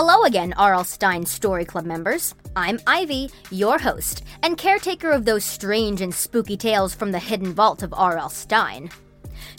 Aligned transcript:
Hello 0.00 0.22
again, 0.22 0.54
R.L. 0.56 0.84
Stine 0.84 1.26
Story 1.26 1.64
Club 1.64 1.84
members. 1.84 2.32
I'm 2.54 2.78
Ivy, 2.86 3.32
your 3.50 3.80
host, 3.80 4.22
and 4.44 4.56
caretaker 4.56 5.10
of 5.10 5.24
those 5.24 5.44
strange 5.44 6.02
and 6.02 6.14
spooky 6.14 6.56
tales 6.56 6.94
from 6.94 7.10
the 7.10 7.18
hidden 7.18 7.52
vault 7.52 7.82
of 7.82 7.92
R.L. 7.92 8.28
Stine. 8.28 8.90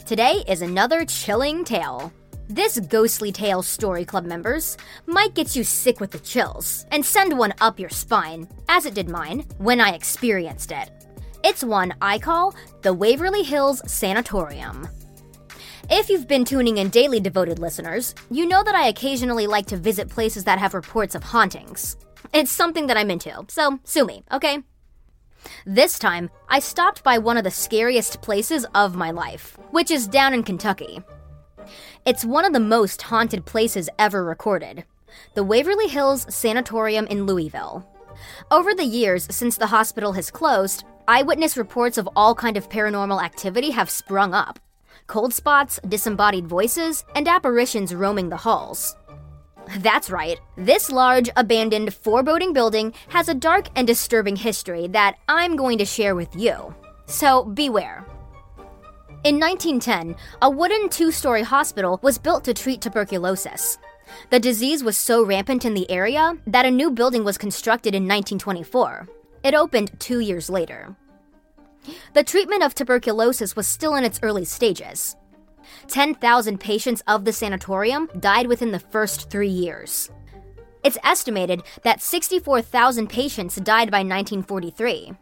Today 0.06 0.42
is 0.48 0.62
another 0.62 1.04
chilling 1.04 1.62
tale. 1.62 2.10
This 2.48 2.80
ghostly 2.80 3.32
tale, 3.32 3.62
Story 3.62 4.06
Club 4.06 4.24
members, 4.24 4.78
might 5.04 5.34
get 5.34 5.54
you 5.54 5.62
sick 5.62 6.00
with 6.00 6.10
the 6.10 6.18
chills 6.18 6.86
and 6.90 7.04
send 7.04 7.36
one 7.36 7.52
up 7.60 7.78
your 7.78 7.90
spine, 7.90 8.48
as 8.70 8.86
it 8.86 8.94
did 8.94 9.10
mine 9.10 9.44
when 9.58 9.78
I 9.78 9.90
experienced 9.90 10.72
it. 10.72 10.90
It's 11.44 11.62
one 11.62 11.92
I 12.00 12.18
call 12.18 12.54
the 12.80 12.94
Waverly 12.94 13.42
Hills 13.42 13.82
Sanatorium. 13.84 14.88
If 15.92 16.08
you've 16.08 16.28
been 16.28 16.44
tuning 16.44 16.78
in 16.78 16.90
daily, 16.90 17.18
devoted 17.18 17.58
listeners, 17.58 18.14
you 18.30 18.46
know 18.46 18.62
that 18.62 18.76
I 18.76 18.86
occasionally 18.86 19.48
like 19.48 19.66
to 19.66 19.76
visit 19.76 20.08
places 20.08 20.44
that 20.44 20.60
have 20.60 20.72
reports 20.72 21.16
of 21.16 21.24
hauntings. 21.24 21.96
It's 22.32 22.52
something 22.52 22.86
that 22.86 22.96
I'm 22.96 23.10
into, 23.10 23.44
so 23.48 23.80
sue 23.82 24.06
me, 24.06 24.22
okay? 24.30 24.60
This 25.66 25.98
time, 25.98 26.30
I 26.48 26.60
stopped 26.60 27.02
by 27.02 27.18
one 27.18 27.36
of 27.36 27.42
the 27.42 27.50
scariest 27.50 28.22
places 28.22 28.64
of 28.72 28.94
my 28.94 29.10
life, 29.10 29.58
which 29.72 29.90
is 29.90 30.06
down 30.06 30.32
in 30.32 30.44
Kentucky. 30.44 31.02
It's 32.06 32.24
one 32.24 32.44
of 32.44 32.52
the 32.52 32.60
most 32.60 33.02
haunted 33.02 33.44
places 33.44 33.90
ever 33.98 34.22
recorded 34.22 34.84
the 35.34 35.42
Waverly 35.42 35.88
Hills 35.88 36.24
Sanatorium 36.32 37.08
in 37.08 37.26
Louisville. 37.26 37.84
Over 38.52 38.74
the 38.74 38.84
years 38.84 39.26
since 39.28 39.56
the 39.56 39.66
hospital 39.66 40.12
has 40.12 40.30
closed, 40.30 40.84
eyewitness 41.08 41.56
reports 41.56 41.98
of 41.98 42.08
all 42.14 42.36
kind 42.36 42.56
of 42.56 42.68
paranormal 42.68 43.20
activity 43.20 43.70
have 43.72 43.90
sprung 43.90 44.34
up 44.34 44.60
cold 45.06 45.34
spots, 45.34 45.80
disembodied 45.88 46.46
voices, 46.46 47.04
and 47.14 47.28
apparitions 47.28 47.94
roaming 47.94 48.28
the 48.28 48.36
halls. 48.36 48.96
That's 49.78 50.10
right, 50.10 50.38
this 50.56 50.90
large, 50.90 51.30
abandoned, 51.36 51.94
foreboding 51.94 52.52
building 52.52 52.92
has 53.08 53.28
a 53.28 53.34
dark 53.34 53.68
and 53.76 53.86
disturbing 53.86 54.36
history 54.36 54.88
that 54.88 55.16
I'm 55.28 55.56
going 55.56 55.78
to 55.78 55.84
share 55.84 56.14
with 56.14 56.34
you. 56.34 56.74
So 57.06 57.44
beware. 57.44 58.04
In 59.22 59.38
1910, 59.38 60.16
a 60.40 60.50
wooden 60.50 60.88
two 60.88 61.12
story 61.12 61.42
hospital 61.42 62.00
was 62.02 62.18
built 62.18 62.42
to 62.44 62.54
treat 62.54 62.80
tuberculosis. 62.80 63.78
The 64.30 64.40
disease 64.40 64.82
was 64.82 64.96
so 64.96 65.24
rampant 65.24 65.64
in 65.64 65.74
the 65.74 65.90
area 65.90 66.34
that 66.46 66.66
a 66.66 66.70
new 66.70 66.90
building 66.90 67.22
was 67.22 67.38
constructed 67.38 67.94
in 67.94 68.04
1924. 68.04 69.08
It 69.44 69.54
opened 69.54 69.98
two 70.00 70.20
years 70.20 70.50
later. 70.50 70.96
The 72.14 72.24
treatment 72.24 72.62
of 72.62 72.74
tuberculosis 72.74 73.56
was 73.56 73.66
still 73.66 73.94
in 73.94 74.04
its 74.04 74.20
early 74.22 74.44
stages. 74.44 75.16
10,000 75.88 76.58
patients 76.58 77.02
of 77.06 77.24
the 77.24 77.32
sanatorium 77.32 78.08
died 78.18 78.46
within 78.46 78.72
the 78.72 78.78
first 78.78 79.30
three 79.30 79.48
years. 79.48 80.10
It's 80.82 80.98
estimated 81.04 81.62
that 81.82 82.02
64,000 82.02 83.08
patients 83.08 83.56
died 83.56 83.90
by 83.90 83.98
1943. 83.98 85.12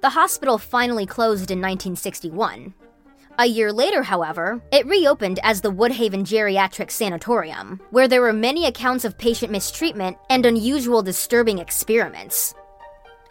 The 0.00 0.10
hospital 0.10 0.58
finally 0.58 1.06
closed 1.06 1.50
in 1.50 1.58
1961. 1.58 2.74
A 3.38 3.46
year 3.46 3.72
later, 3.72 4.02
however, 4.02 4.62
it 4.70 4.86
reopened 4.86 5.40
as 5.42 5.60
the 5.60 5.72
Woodhaven 5.72 6.22
Geriatric 6.22 6.90
Sanatorium, 6.90 7.80
where 7.90 8.06
there 8.06 8.20
were 8.20 8.32
many 8.32 8.66
accounts 8.66 9.04
of 9.04 9.16
patient 9.16 9.50
mistreatment 9.50 10.18
and 10.28 10.44
unusual 10.44 11.02
disturbing 11.02 11.58
experiments. 11.58 12.54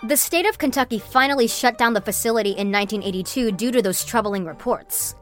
The 0.03 0.17
state 0.17 0.47
of 0.47 0.57
Kentucky 0.57 0.97
finally 0.97 1.47
shut 1.47 1.77
down 1.77 1.93
the 1.93 2.01
facility 2.01 2.49
in 2.49 2.71
1982 2.71 3.51
due 3.51 3.71
to 3.71 3.83
those 3.83 4.03
troubling 4.03 4.45
reports. 4.45 5.13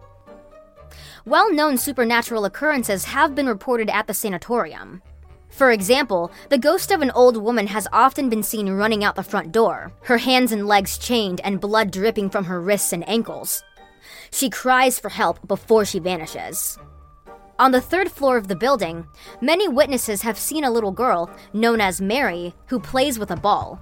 Well 1.26 1.54
known 1.54 1.78
supernatural 1.78 2.46
occurrences 2.46 3.04
have 3.04 3.36
been 3.36 3.48
reported 3.48 3.90
at 3.90 4.08
the 4.08 4.14
sanatorium. 4.14 5.02
For 5.50 5.72
example, 5.72 6.32
the 6.48 6.58
ghost 6.58 6.92
of 6.92 7.02
an 7.02 7.12
old 7.12 7.36
woman 7.36 7.68
has 7.68 7.90
often 7.92 8.30
been 8.30 8.42
seen 8.42 8.70
running 8.70 9.04
out 9.04 9.16
the 9.16 9.24
front 9.24 9.52
door, 9.52 9.92
her 10.04 10.18
hands 10.18 10.54
and 10.54 10.66
legs 10.66 10.98
chained 10.98 11.42
and 11.44 11.60
blood 11.60 11.92
dripping 11.92 12.30
from 12.30 12.46
her 12.46 12.62
wrists 12.62 12.94
and 12.94 13.08
ankles. 13.10 13.62
She 14.32 14.50
cries 14.50 14.98
for 14.98 15.10
help 15.10 15.46
before 15.46 15.84
she 15.84 16.00
vanishes. 16.00 16.78
On 17.60 17.74
the 17.74 17.82
third 17.82 18.10
floor 18.10 18.38
of 18.38 18.48
the 18.48 18.56
building, 18.56 19.06
many 19.42 19.68
witnesses 19.68 20.22
have 20.22 20.38
seen 20.38 20.64
a 20.64 20.72
little 20.72 20.94
girl, 20.94 21.30
known 21.52 21.82
as 21.82 22.00
Mary, 22.00 22.54
who 22.68 22.80
plays 22.80 23.20
with 23.20 23.32
a 23.32 23.36
ball. 23.36 23.82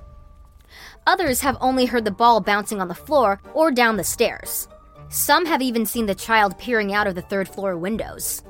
Others 1.07 1.40
have 1.40 1.57
only 1.62 1.85
heard 1.85 2.03
the 2.03 2.12
ball 2.12 2.41
bouncing 2.41 2.81
on 2.81 2.90
the 2.90 2.94
floor 2.94 3.40
or 3.53 3.72
down 3.72 3.95
the 3.95 4.03
stairs. 4.03 4.68
Some 5.07 5.45
have 5.45 5.62
even 5.62 5.85
seen 5.85 6.06
the 6.06 6.13
child 6.13 6.57
peering 6.57 6.94
out 6.94 7.07
of 7.07 7.16
the 7.16 7.22
third 7.22 7.47
floor 7.47 7.78
windows. 7.78 8.44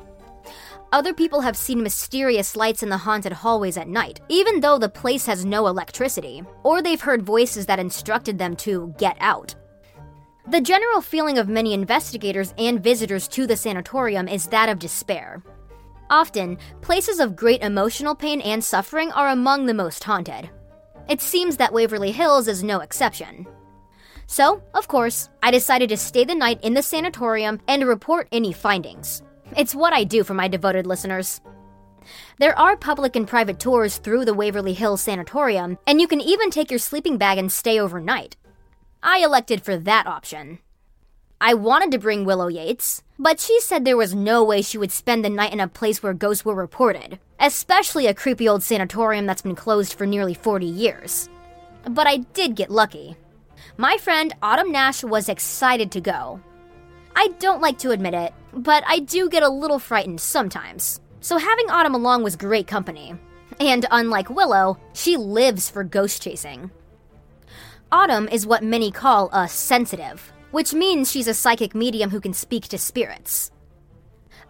Other 0.91 1.13
people 1.13 1.41
have 1.41 1.55
seen 1.55 1.83
mysterious 1.83 2.55
lights 2.55 2.81
in 2.81 2.89
the 2.89 2.97
haunted 2.97 3.31
hallways 3.31 3.77
at 3.77 3.87
night, 3.87 4.21
even 4.27 4.59
though 4.59 4.79
the 4.79 4.89
place 4.89 5.27
has 5.27 5.45
no 5.45 5.67
electricity, 5.67 6.41
or 6.63 6.81
they've 6.81 6.99
heard 6.99 7.21
voices 7.21 7.67
that 7.67 7.77
instructed 7.77 8.39
them 8.39 8.55
to 8.55 8.91
get 8.97 9.17
out. 9.19 9.53
The 10.49 10.61
general 10.61 11.01
feeling 11.01 11.37
of 11.37 11.47
many 11.47 11.73
investigators 11.73 12.55
and 12.57 12.81
visitors 12.81 13.27
to 13.29 13.45
the 13.45 13.57
sanatorium 13.57 14.27
is 14.27 14.47
that 14.47 14.69
of 14.69 14.79
despair. 14.79 15.43
Often, 16.09 16.57
places 16.81 17.19
of 17.19 17.35
great 17.35 17.61
emotional 17.61 18.15
pain 18.15 18.41
and 18.41 18.63
suffering 18.63 19.11
are 19.11 19.27
among 19.27 19.67
the 19.67 19.75
most 19.75 20.03
haunted. 20.03 20.49
It 21.09 21.21
seems 21.21 21.57
that 21.57 21.73
Waverly 21.73 22.11
Hills 22.11 22.47
is 22.47 22.63
no 22.63 22.79
exception. 22.81 23.47
So, 24.25 24.61
of 24.73 24.89
course, 24.89 25.29
I 25.41 25.51
decided 25.51 25.87
to 25.89 25.97
stay 25.97 26.25
the 26.25 26.35
night 26.35 26.59
in 26.61 26.73
the 26.73 26.83
sanatorium 26.83 27.61
and 27.67 27.87
report 27.87 28.27
any 28.31 28.51
findings. 28.51 29.21
It's 29.55 29.73
what 29.73 29.93
I 29.93 30.03
do 30.03 30.23
for 30.25 30.33
my 30.33 30.49
devoted 30.49 30.85
listeners. 30.85 31.39
There 32.37 32.57
are 32.59 32.75
public 32.75 33.15
and 33.15 33.27
private 33.27 33.59
tours 33.59 33.97
through 33.97 34.25
the 34.25 34.33
Waverly 34.33 34.73
Hills 34.73 35.01
Sanatorium, 35.01 35.77
and 35.87 36.01
you 36.01 36.07
can 36.07 36.21
even 36.21 36.49
take 36.49 36.69
your 36.69 36.79
sleeping 36.79 37.17
bag 37.17 37.37
and 37.37 37.51
stay 37.51 37.79
overnight. 37.79 38.35
I 39.01 39.19
elected 39.19 39.63
for 39.63 39.77
that 39.77 40.07
option. 40.07 40.59
I 41.39 41.53
wanted 41.53 41.91
to 41.91 41.99
bring 41.99 42.25
Willow 42.25 42.47
Yates, 42.47 43.03
but 43.19 43.39
she 43.39 43.61
said 43.61 43.85
there 43.85 43.95
was 43.95 44.15
no 44.15 44.43
way 44.43 44.63
she 44.63 44.79
would 44.79 44.91
spend 44.91 45.23
the 45.23 45.29
night 45.29 45.53
in 45.53 45.59
a 45.59 45.67
place 45.67 46.01
where 46.01 46.13
ghosts 46.13 46.43
were 46.43 46.55
reported, 46.55 47.19
especially 47.39 48.07
a 48.07 48.13
creepy 48.15 48.47
old 48.47 48.63
sanatorium 48.63 49.27
that's 49.27 49.43
been 49.43 49.53
closed 49.55 49.93
for 49.93 50.07
nearly 50.07 50.33
40 50.33 50.65
years. 50.65 51.29
But 51.87 52.07
I 52.07 52.17
did 52.17 52.55
get 52.55 52.71
lucky. 52.71 53.17
My 53.77 53.97
friend 53.97 54.33
Autumn 54.41 54.71
Nash 54.71 55.03
was 55.03 55.29
excited 55.29 55.91
to 55.91 56.01
go. 56.01 56.41
I 57.15 57.27
don't 57.39 57.61
like 57.61 57.77
to 57.79 57.91
admit 57.91 58.15
it, 58.15 58.33
but 58.51 58.83
I 58.87 58.99
do 58.99 59.29
get 59.29 59.43
a 59.43 59.49
little 59.49 59.79
frightened 59.79 60.19
sometimes. 60.19 60.99
So 61.21 61.37
having 61.37 61.69
Autumn 61.69 61.93
along 61.93 62.23
was 62.23 62.35
great 62.35 62.65
company. 62.65 63.13
And 63.59 63.85
unlike 63.91 64.31
Willow, 64.31 64.79
she 64.93 65.17
lives 65.17 65.69
for 65.69 65.83
ghost 65.83 66.21
chasing. 66.23 66.71
Autumn 67.91 68.27
is 68.29 68.47
what 68.47 68.63
many 68.63 68.91
call 68.91 69.29
a 69.31 69.47
sensitive, 69.47 70.31
which 70.57 70.73
means 70.73 71.11
she's 71.11 71.27
a 71.27 71.35
psychic 71.35 71.75
medium 71.75 72.09
who 72.09 72.19
can 72.19 72.33
speak 72.33 72.67
to 72.67 72.79
spirits. 72.79 73.51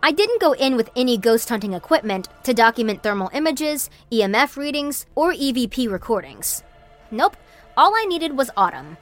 I 0.01 0.13
didn't 0.13 0.39
go 0.39 0.53
in 0.53 0.77
with 0.77 0.89
any 0.95 1.17
ghost 1.17 1.49
hunting 1.49 1.73
equipment 1.73 2.29
to 2.43 2.53
document 2.53 3.03
thermal 3.03 3.29
images, 3.33 3.89
EMF 4.09 4.55
readings, 4.55 5.05
or 5.15 5.33
EVP 5.33 5.91
recordings. 5.91 6.63
Nope, 7.11 7.35
all 7.75 7.93
I 7.93 8.05
needed 8.05 8.37
was 8.37 8.49
Autumn. 8.55 8.95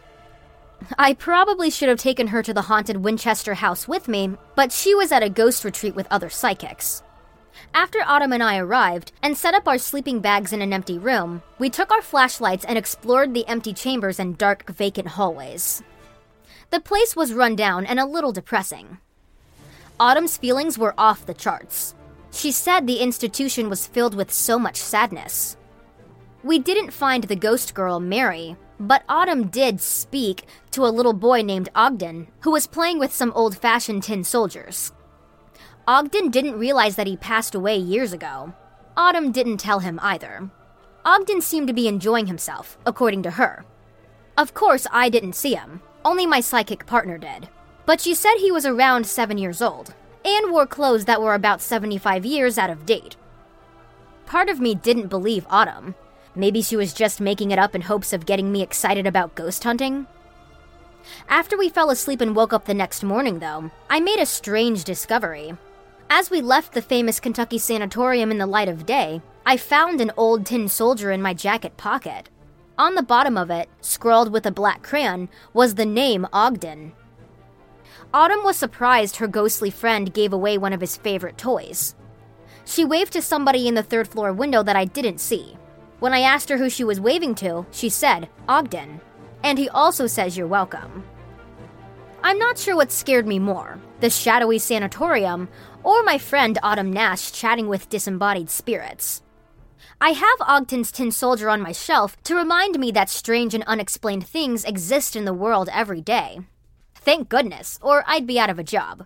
I 0.97 1.13
probably 1.13 1.69
should 1.69 1.89
have 1.89 1.99
taken 1.99 2.29
her 2.29 2.41
to 2.41 2.55
the 2.55 2.63
haunted 2.63 2.97
Winchester 2.97 3.53
house 3.53 3.87
with 3.87 4.07
me, 4.07 4.31
but 4.55 4.71
she 4.71 4.95
was 4.95 5.11
at 5.11 5.21
a 5.21 5.29
ghost 5.29 5.63
retreat 5.63 5.93
with 5.93 6.07
other 6.09 6.31
psychics. 6.31 7.03
After 7.75 7.99
Autumn 8.03 8.33
and 8.33 8.41
I 8.41 8.57
arrived 8.57 9.11
and 9.21 9.37
set 9.37 9.53
up 9.53 9.67
our 9.67 9.77
sleeping 9.77 10.21
bags 10.21 10.53
in 10.53 10.63
an 10.63 10.73
empty 10.73 10.97
room, 10.97 11.43
we 11.59 11.69
took 11.69 11.91
our 11.91 12.01
flashlights 12.01 12.65
and 12.65 12.79
explored 12.79 13.35
the 13.35 13.47
empty 13.47 13.73
chambers 13.73 14.19
and 14.19 14.39
dark, 14.39 14.67
vacant 14.71 15.09
hallways. 15.09 15.83
The 16.75 16.81
place 16.81 17.15
was 17.15 17.31
run 17.31 17.55
down 17.55 17.85
and 17.85 18.01
a 18.01 18.05
little 18.05 18.33
depressing. 18.33 18.97
Autumn's 19.97 20.35
feelings 20.35 20.77
were 20.77 20.93
off 20.97 21.25
the 21.25 21.33
charts. 21.33 21.95
She 22.33 22.51
said 22.51 22.85
the 22.85 22.99
institution 22.99 23.69
was 23.69 23.87
filled 23.87 24.13
with 24.13 24.29
so 24.29 24.59
much 24.59 24.75
sadness. 24.75 25.55
We 26.43 26.59
didn't 26.59 26.91
find 26.91 27.23
the 27.23 27.37
ghost 27.37 27.73
girl, 27.73 28.01
Mary, 28.01 28.57
but 28.77 29.05
Autumn 29.07 29.47
did 29.47 29.79
speak 29.79 30.47
to 30.71 30.85
a 30.85 30.91
little 30.91 31.13
boy 31.13 31.43
named 31.43 31.69
Ogden, 31.75 32.27
who 32.41 32.51
was 32.51 32.67
playing 32.67 32.99
with 32.99 33.15
some 33.15 33.31
old 33.31 33.57
fashioned 33.57 34.03
tin 34.03 34.25
soldiers. 34.25 34.91
Ogden 35.87 36.29
didn't 36.29 36.59
realize 36.59 36.97
that 36.97 37.07
he 37.07 37.15
passed 37.15 37.55
away 37.55 37.77
years 37.77 38.11
ago. 38.11 38.53
Autumn 38.97 39.31
didn't 39.31 39.59
tell 39.59 39.79
him 39.79 39.97
either. 40.03 40.49
Ogden 41.05 41.39
seemed 41.39 41.67
to 41.67 41.73
be 41.73 41.87
enjoying 41.87 42.27
himself, 42.27 42.77
according 42.85 43.23
to 43.23 43.31
her. 43.31 43.63
Of 44.37 44.53
course, 44.53 44.85
I 44.91 45.07
didn't 45.07 45.37
see 45.37 45.55
him, 45.55 45.81
only 46.05 46.25
my 46.25 46.39
psychic 46.39 46.85
partner 46.85 47.17
did. 47.17 47.49
But 47.85 47.99
she 47.99 48.13
said 48.13 48.35
he 48.37 48.51
was 48.51 48.65
around 48.65 49.05
seven 49.05 49.37
years 49.37 49.61
old, 49.61 49.93
and 50.23 50.51
wore 50.51 50.65
clothes 50.65 51.05
that 51.05 51.21
were 51.21 51.33
about 51.33 51.61
75 51.61 52.25
years 52.25 52.57
out 52.57 52.69
of 52.69 52.85
date. 52.85 53.17
Part 54.25 54.49
of 54.49 54.59
me 54.59 54.75
didn't 54.75 55.07
believe 55.07 55.45
Autumn. 55.49 55.95
Maybe 56.35 56.61
she 56.61 56.75
was 56.75 56.93
just 56.93 57.21
making 57.21 57.51
it 57.51 57.59
up 57.59 57.75
in 57.75 57.81
hopes 57.81 58.13
of 58.13 58.25
getting 58.25 58.51
me 58.51 58.61
excited 58.61 59.05
about 59.07 59.35
ghost 59.35 59.63
hunting? 59.63 60.07
After 61.29 61.57
we 61.57 61.69
fell 61.69 61.91
asleep 61.91 62.21
and 62.21 62.35
woke 62.35 62.53
up 62.53 62.65
the 62.65 62.73
next 62.73 63.03
morning, 63.03 63.39
though, 63.39 63.71
I 63.89 63.99
made 63.99 64.19
a 64.19 64.25
strange 64.25 64.83
discovery. 64.83 65.53
As 66.09 66.29
we 66.29 66.41
left 66.41 66.73
the 66.73 66.81
famous 66.81 67.19
Kentucky 67.19 67.57
sanatorium 67.57 68.31
in 68.31 68.37
the 68.37 68.47
light 68.47 68.67
of 68.67 68.85
day, 68.85 69.21
I 69.45 69.57
found 69.57 70.01
an 70.01 70.11
old 70.17 70.45
tin 70.45 70.67
soldier 70.67 71.11
in 71.11 71.21
my 71.21 71.33
jacket 71.33 71.77
pocket. 71.77 72.29
On 72.77 72.95
the 72.95 73.03
bottom 73.03 73.37
of 73.37 73.49
it, 73.49 73.69
scrawled 73.79 74.31
with 74.31 74.45
a 74.45 74.51
black 74.51 74.83
crayon, 74.83 75.29
was 75.53 75.75
the 75.75 75.85
name 75.85 76.27
Ogden. 76.33 76.91
Autumn 78.13 78.43
was 78.43 78.57
surprised 78.57 79.15
her 79.17 79.27
ghostly 79.27 79.69
friend 79.69 80.13
gave 80.13 80.33
away 80.33 80.57
one 80.57 80.73
of 80.73 80.81
his 80.81 80.97
favorite 80.97 81.37
toys. 81.37 81.95
She 82.65 82.83
waved 82.83 83.13
to 83.13 83.21
somebody 83.21 83.67
in 83.67 83.75
the 83.75 83.83
third 83.83 84.07
floor 84.07 84.33
window 84.33 84.61
that 84.63 84.75
I 84.75 84.85
didn't 84.85 85.19
see. 85.19 85.57
When 85.99 86.13
I 86.13 86.19
asked 86.19 86.49
her 86.49 86.57
who 86.57 86.69
she 86.69 86.83
was 86.83 86.99
waving 86.99 87.35
to, 87.35 87.65
she 87.71 87.89
said, 87.89 88.27
Ogden. 88.49 88.99
And 89.43 89.57
he 89.57 89.69
also 89.69 90.07
says 90.07 90.37
you're 90.37 90.47
welcome. 90.47 91.03
I'm 92.23 92.39
not 92.39 92.57
sure 92.57 92.75
what 92.75 92.91
scared 92.91 93.27
me 93.27 93.39
more 93.39 93.79
the 94.01 94.09
shadowy 94.09 94.59
sanatorium 94.59 95.47
or 95.83 96.03
my 96.03 96.17
friend 96.17 96.59
Autumn 96.61 96.91
Nash 96.91 97.31
chatting 97.31 97.69
with 97.69 97.87
disembodied 97.87 98.49
spirits. 98.49 99.21
I 100.01 100.09
have 100.09 100.39
Ogden's 100.41 100.91
Tin 100.91 101.11
Soldier 101.11 101.49
on 101.49 101.61
my 101.61 101.71
shelf 101.71 102.21
to 102.23 102.35
remind 102.35 102.79
me 102.79 102.91
that 102.91 103.09
strange 103.09 103.53
and 103.53 103.63
unexplained 103.65 104.27
things 104.27 104.63
exist 104.63 105.15
in 105.15 105.25
the 105.25 105.33
world 105.33 105.69
every 105.71 106.01
day. 106.01 106.39
Thank 106.95 107.29
goodness, 107.29 107.79
or 107.81 108.03
I'd 108.07 108.27
be 108.27 108.39
out 108.39 108.49
of 108.49 108.59
a 108.59 108.63
job. 108.63 109.05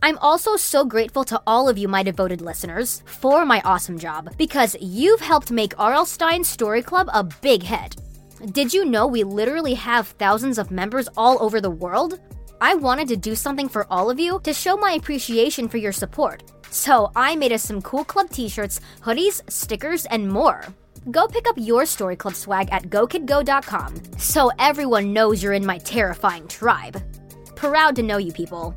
I'm 0.00 0.18
also 0.18 0.56
so 0.56 0.84
grateful 0.84 1.24
to 1.24 1.42
all 1.46 1.68
of 1.68 1.76
you, 1.76 1.88
my 1.88 2.02
devoted 2.02 2.40
listeners, 2.40 3.02
for 3.04 3.44
my 3.44 3.60
awesome 3.64 3.98
job, 3.98 4.36
because 4.38 4.76
you've 4.80 5.20
helped 5.20 5.50
make 5.50 5.78
R.L. 5.78 6.06
Stine 6.06 6.44
Story 6.44 6.82
Club 6.82 7.08
a 7.12 7.24
big 7.24 7.64
hit. 7.64 7.96
Did 8.52 8.72
you 8.72 8.84
know 8.84 9.06
we 9.06 9.24
literally 9.24 9.74
have 9.74 10.08
thousands 10.08 10.58
of 10.58 10.70
members 10.70 11.08
all 11.16 11.42
over 11.42 11.60
the 11.60 11.70
world? 11.70 12.20
I 12.60 12.74
wanted 12.74 13.08
to 13.08 13.16
do 13.16 13.34
something 13.34 13.68
for 13.68 13.86
all 13.90 14.10
of 14.10 14.18
you 14.18 14.40
to 14.42 14.52
show 14.52 14.76
my 14.76 14.92
appreciation 14.92 15.68
for 15.68 15.78
your 15.78 15.92
support. 15.92 16.42
So 16.70 17.10
I 17.14 17.36
made 17.36 17.52
us 17.52 17.62
some 17.62 17.80
cool 17.82 18.04
club 18.04 18.30
t 18.30 18.48
shirts, 18.48 18.80
hoodies, 19.00 19.40
stickers, 19.50 20.06
and 20.06 20.28
more. 20.28 20.64
Go 21.10 21.26
pick 21.26 21.48
up 21.48 21.56
your 21.56 21.86
Story 21.86 22.16
Club 22.16 22.34
swag 22.34 22.68
at 22.72 22.90
gokidgo.com 22.90 23.94
so 24.18 24.50
everyone 24.58 25.12
knows 25.12 25.42
you're 25.42 25.52
in 25.52 25.64
my 25.64 25.78
terrifying 25.78 26.46
tribe. 26.48 27.02
Proud 27.54 27.96
to 27.96 28.02
know 28.02 28.18
you 28.18 28.32
people. 28.32 28.76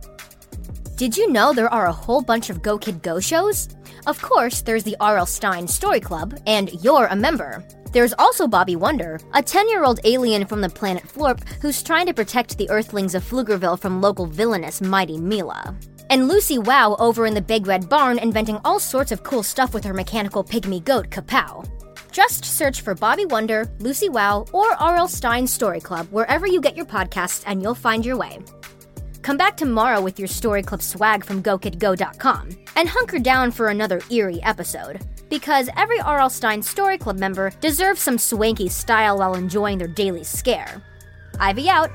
Did 0.96 1.18
you 1.18 1.32
know 1.32 1.52
there 1.52 1.74
are 1.74 1.88
a 1.88 1.92
whole 1.92 2.22
bunch 2.22 2.50
of 2.50 2.62
Go 2.62 2.78
Kid 2.78 3.02
Go 3.02 3.20
shows? 3.20 3.70
Of 4.06 4.22
course, 4.22 4.62
there's 4.62 4.84
the 4.84 4.96
R.L. 5.00 5.26
Stine 5.26 5.68
Story 5.68 6.00
Club, 6.00 6.40
and 6.46 6.72
you're 6.84 7.08
a 7.08 7.16
member. 7.16 7.66
There's 7.92 8.14
also 8.18 8.48
Bobby 8.48 8.76
Wonder, 8.76 9.20
a 9.34 9.44
10 9.44 9.70
year 9.70 9.84
old 9.84 10.00
alien 10.06 10.46
from 10.46 10.62
the 10.62 10.70
planet 10.70 11.04
Florp 11.04 11.46
who's 11.62 11.84
trying 11.84 12.06
to 12.06 12.14
protect 12.14 12.58
the 12.58 12.70
Earthlings 12.70 13.16
of 13.16 13.24
Pflugerville 13.24 13.80
from 13.80 14.02
local 14.02 14.26
villainous 14.26 14.82
Mighty 14.82 15.18
Mila. 15.18 15.76
And 16.10 16.28
Lucy 16.28 16.58
Wow 16.58 16.96
over 17.00 17.26
in 17.26 17.34
the 17.34 17.42
Big 17.42 17.68
Red 17.68 17.90
Barn 17.90 18.18
inventing 18.18 18.60
all 18.64 18.80
sorts 18.80 19.12
of 19.12 19.24
cool 19.24 19.44
stuff 19.44 19.74
with 19.74 19.84
her 19.84 19.94
mechanical 19.94 20.44
pygmy 20.44 20.84
goat, 20.84 21.10
Kapow. 21.10 21.68
Just 22.12 22.44
search 22.44 22.82
for 22.82 22.96
Bobby 22.96 23.26
Wonder, 23.26 23.70
Lucy 23.80 24.10
Wow, 24.10 24.46
or 24.52 24.74
R.L. 24.74 25.08
Stine 25.08 25.48
Story 25.48 25.80
Club 25.80 26.08
wherever 26.12 26.46
you 26.46 26.60
get 26.60 26.76
your 26.76 26.86
podcasts 26.86 27.44
and 27.46 27.62
you'll 27.62 27.76
find 27.76 28.06
your 28.06 28.18
way. 28.18 28.40
Come 29.22 29.38
back 29.38 29.56
tomorrow 29.56 30.02
with 30.02 30.18
your 30.18 30.28
Story 30.28 30.64
Club 30.64 30.82
swag 30.82 31.24
from 31.24 31.44
GoKidGo.com 31.44 32.50
and 32.76 32.90
hunker 32.90 33.20
down 33.20 33.52
for 33.52 33.68
another 33.68 34.02
eerie 34.10 34.42
episode. 34.44 35.00
Because 35.32 35.70
every 35.78 36.02
R.L. 36.02 36.30
Stine 36.30 36.62
Story 36.62 36.98
Club 36.98 37.18
member 37.18 37.52
deserves 37.62 38.02
some 38.02 38.18
swanky 38.18 38.68
style 38.68 39.20
while 39.20 39.34
enjoying 39.34 39.78
their 39.78 39.88
daily 39.88 40.26
scare. 40.26 40.84
Ivy 41.40 41.70
out. 41.70 41.90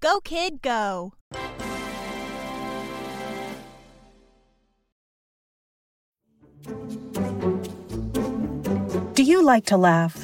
Go, 0.00 0.20
kid, 0.20 0.60
go. 0.60 1.14
Do 9.14 9.22
you 9.22 9.42
like 9.42 9.64
to 9.66 9.78
laugh? 9.78 10.23